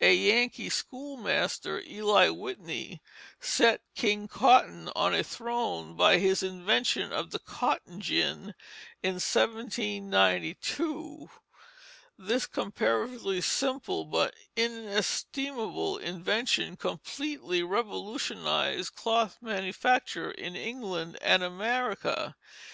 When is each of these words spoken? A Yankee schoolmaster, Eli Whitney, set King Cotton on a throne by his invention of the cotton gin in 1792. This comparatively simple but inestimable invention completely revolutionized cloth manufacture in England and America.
A 0.00 0.14
Yankee 0.14 0.70
schoolmaster, 0.70 1.82
Eli 1.82 2.30
Whitney, 2.30 3.02
set 3.38 3.82
King 3.94 4.26
Cotton 4.26 4.88
on 4.96 5.14
a 5.14 5.22
throne 5.22 5.94
by 5.94 6.16
his 6.16 6.42
invention 6.42 7.12
of 7.12 7.32
the 7.32 7.38
cotton 7.38 8.00
gin 8.00 8.54
in 9.02 9.16
1792. 9.16 11.28
This 12.16 12.46
comparatively 12.46 13.42
simple 13.42 14.06
but 14.06 14.32
inestimable 14.56 15.98
invention 15.98 16.78
completely 16.78 17.62
revolutionized 17.62 18.94
cloth 18.94 19.36
manufacture 19.42 20.30
in 20.30 20.56
England 20.56 21.18
and 21.20 21.42
America. 21.42 22.36